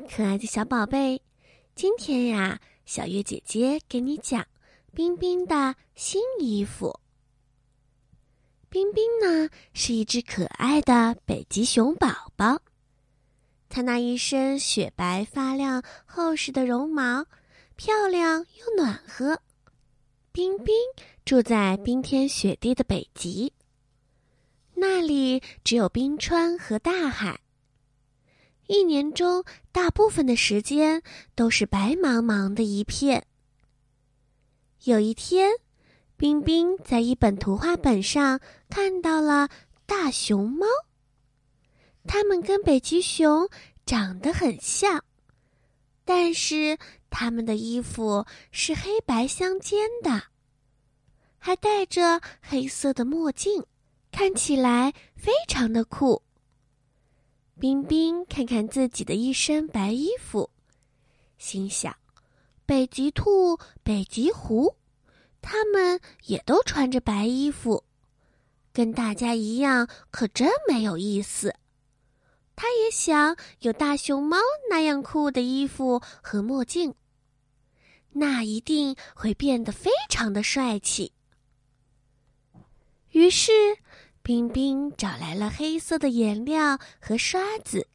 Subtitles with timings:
[0.00, 1.20] 可爱的小宝贝！
[1.74, 4.46] 今天呀，小月姐姐给你讲
[4.94, 7.00] 冰冰的新衣服。
[8.68, 12.62] 冰冰呢是一只可爱的北极熊宝宝，
[13.68, 17.26] 它那一身雪白发亮、厚实的绒毛，
[17.76, 19.40] 漂亮又暖和。
[20.32, 20.74] 冰冰
[21.24, 23.52] 住在冰天雪地的北极，
[24.74, 27.41] 那里只有冰川和大海。
[28.72, 31.02] 一年中，大部分的时间
[31.34, 33.26] 都是白茫茫的一片。
[34.84, 35.50] 有一天，
[36.16, 39.50] 冰冰在一本图画本上看到了
[39.84, 40.66] 大熊猫。
[42.06, 43.46] 它们跟北极熊
[43.84, 45.04] 长得很像，
[46.06, 46.78] 但是
[47.10, 50.22] 它们的衣服是黑白相间的，
[51.38, 53.66] 还戴着黑色的墨镜，
[54.10, 56.22] 看起来非常的酷。
[57.62, 60.50] 冰冰看看自己的一身白衣服，
[61.38, 61.96] 心想
[62.66, 64.74] ：“北极兔、北极狐，
[65.40, 67.84] 他们也都穿着白衣服，
[68.72, 71.54] 跟大家一样，可真没有意思。”
[72.56, 74.38] 他也想有大熊猫
[74.68, 76.92] 那样酷的衣服和墨镜，
[78.10, 81.12] 那一定会变得非常的帅气。
[83.10, 83.52] 于是。
[84.22, 87.88] 冰冰找来了黑色的颜料和刷子，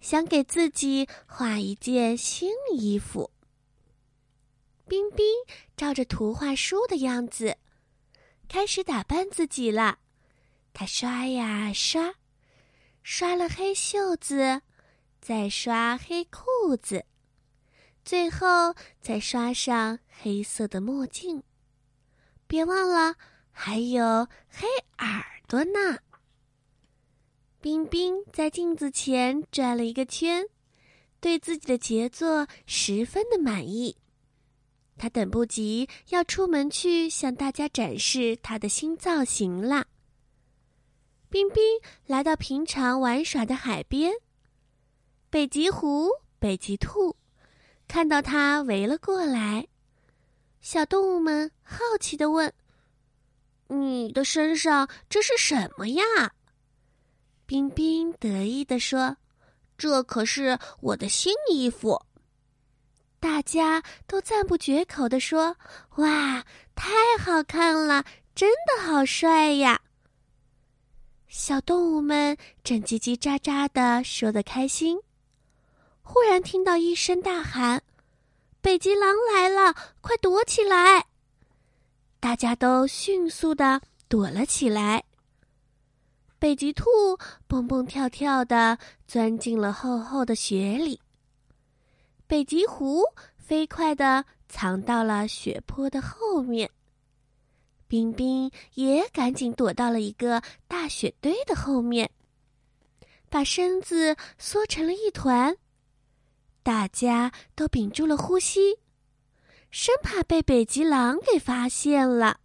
[0.00, 3.30] 想给自己画一件新衣服。
[4.88, 5.26] 冰冰
[5.76, 7.58] 照着图画书的样子，
[8.48, 9.98] 开始打扮自己了。
[10.72, 12.14] 他刷呀刷，
[13.02, 14.62] 刷了黑袖子，
[15.20, 17.04] 再刷黑裤子，
[18.02, 21.42] 最后再刷上黑色的墨镜。
[22.46, 23.16] 别忘了，
[23.52, 25.33] 还有黑耳。
[25.54, 26.00] 多呢。
[27.60, 30.46] 冰冰在镜子前转了一个圈，
[31.20, 33.96] 对自己的杰作十分的满意。
[34.98, 39.86] 他等不及要出门去向大家展示他的新造型啦。
[41.30, 41.62] 冰冰
[42.06, 44.12] 来到平常玩耍的海边，
[45.30, 46.08] 北极狐、
[46.40, 47.14] 北极兔
[47.86, 49.68] 看到他围了过来，
[50.60, 52.52] 小动物们好奇的问。
[53.80, 56.04] 你的身上这是什么呀？
[57.46, 59.16] 冰冰得意地说
[59.76, 62.00] ：“这可是我的新衣服。”
[63.20, 65.56] 大家都赞不绝口地说
[65.96, 69.80] ：“哇，太好看了，真的好帅呀！”
[71.28, 75.00] 小动物们正叽叽喳喳的说的开心，
[76.02, 77.82] 忽然听到一声大喊
[78.60, 81.06] ：“北极狼来了，快躲起来！”
[82.24, 85.04] 大家都迅速的躲了起来。
[86.38, 86.88] 北极兔
[87.46, 90.98] 蹦蹦跳跳的钻进了厚厚的雪里，
[92.26, 93.02] 北极狐
[93.36, 96.70] 飞快的藏到了雪坡的后面，
[97.86, 102.10] 冰冰也赶紧躲到了一个大雪堆的后面，
[103.28, 105.54] 把身子缩成了一团。
[106.62, 108.78] 大家都屏住了呼吸。
[109.76, 112.38] 生怕被北极狼给发现了。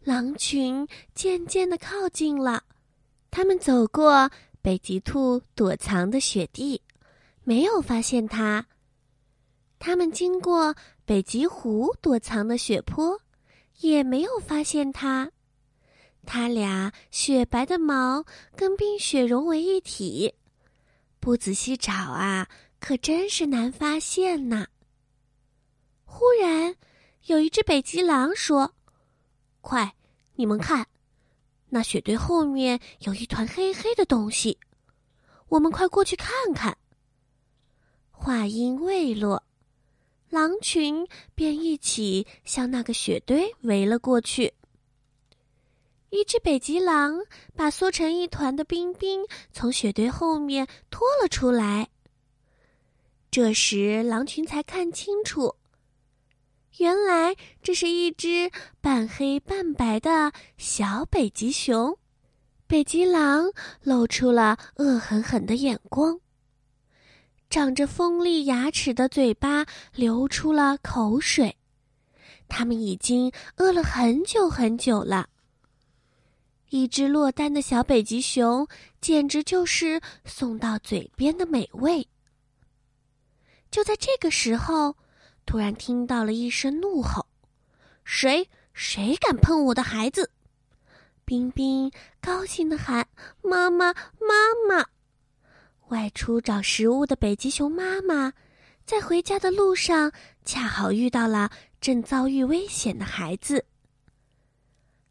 [0.00, 2.64] 狼群渐渐的靠近了，
[3.30, 4.30] 他们走过
[4.60, 6.82] 北极兔躲藏的雪地，
[7.44, 8.66] 没有发现它。
[9.78, 10.74] 他们经过
[11.06, 13.18] 北极狐躲藏的雪坡，
[13.78, 15.32] 也没有发现它。
[16.26, 20.34] 它俩雪白的毛跟冰雪融为一体，
[21.20, 22.46] 不仔细找啊，
[22.78, 24.66] 可真是难发现呐。
[26.12, 26.74] 忽然，
[27.26, 28.74] 有一只北极狼说
[29.62, 29.94] ：“快，
[30.34, 30.88] 你们看，
[31.68, 34.58] 那雪堆后面有一团黑黑的东西，
[35.48, 36.76] 我们快过去看看。”
[38.10, 39.44] 话音未落，
[40.28, 41.06] 狼群
[41.36, 44.52] 便一起向那个雪堆围了过去。
[46.10, 47.20] 一只北极狼
[47.54, 51.88] 把缩成一团的冰冰从雪堆后面拖了出来。
[53.30, 55.54] 这时，狼群才看清楚。
[56.78, 58.50] 原来这是一只
[58.80, 61.98] 半黑半白的小北极熊，
[62.66, 63.50] 北极狼
[63.82, 66.20] 露出了恶狠狠的眼光，
[67.50, 71.56] 长着锋利牙齿的嘴巴流出了口水，
[72.48, 75.28] 它们已经饿了很久很久了。
[76.70, 78.66] 一只落单的小北极熊，
[79.00, 82.06] 简直就是送到嘴边的美味。
[83.72, 84.96] 就在这个时候。
[85.46, 87.26] 突然听到了一声怒吼
[88.04, 90.30] ：“谁谁敢碰我的孩子？”
[91.24, 91.90] 冰冰
[92.20, 93.06] 高兴的喊
[93.42, 94.86] ：“妈妈，妈妈！”
[95.90, 98.32] 外出找食物的北极熊妈妈，
[98.84, 100.12] 在回家的路上
[100.44, 101.50] 恰好遇到了
[101.80, 103.64] 正遭遇危险的孩子。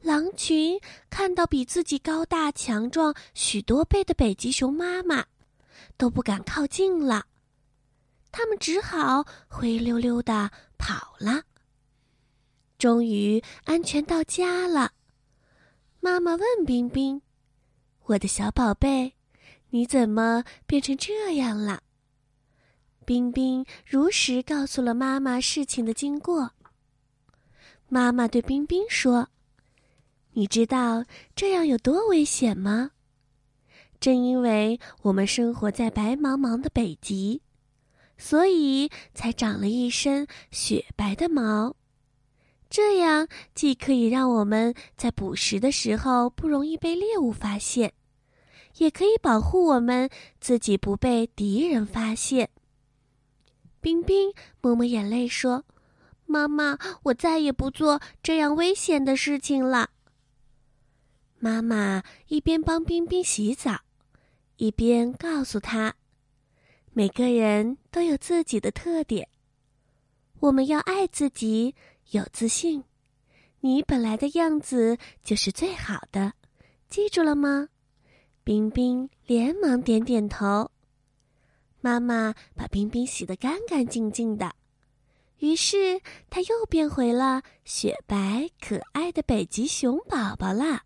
[0.00, 5.26] 狼群看到比自己高大强壮许多倍的北极熊妈妈，
[5.96, 7.26] 都不敢靠近了。
[8.30, 11.42] 他们只好灰溜溜的跑了。
[12.78, 14.92] 终于安全到家了。
[16.00, 17.20] 妈妈问冰冰
[18.06, 19.14] ：“我的小宝贝，
[19.70, 21.82] 你怎么变成这样了？”
[23.04, 26.52] 冰冰如实告诉了妈妈事情的经过。
[27.88, 29.28] 妈妈对冰冰说
[30.32, 31.04] ：“你知道
[31.34, 32.90] 这样有多危险吗？
[33.98, 37.42] 正因为我们生活在白茫茫的北极，
[38.18, 41.74] 所以才长了一身雪白的毛。”
[42.68, 47.94] 这样既可以让我们在捕食的时候不容易被猎物发现，
[48.76, 52.50] 也可以保护我们自己不被敌人发现。
[53.80, 55.64] 冰冰抹抹眼泪说
[56.26, 59.88] ：“妈妈，我再也不做这样危险的事情了。”
[61.40, 63.80] 妈妈一边帮冰冰洗澡，
[64.56, 65.94] 一边告诉他
[66.92, 69.28] ：“每个人都有自己的特点，
[70.40, 71.74] 我们要爱自己。”
[72.12, 72.84] 有自信，
[73.60, 76.32] 你本来的样子就是最好的，
[76.88, 77.68] 记住了吗？
[78.44, 80.70] 冰冰连忙点点头。
[81.82, 84.54] 妈妈把冰冰洗得干干净净的，
[85.40, 86.00] 于是
[86.30, 90.84] 她又变回了雪白可爱的北极熊宝宝了。